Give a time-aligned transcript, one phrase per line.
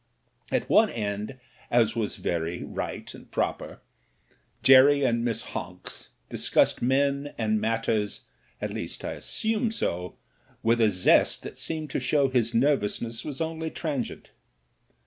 [0.51, 1.37] At one end,
[1.69, 3.81] as was very right and proper,
[4.63, 8.21] Jerry and Miss Honks discussed men and matters—
[8.63, 10.15] at least, I assume so—
[10.63, 14.29] with a zest that seemed to show his nervousness was only transient.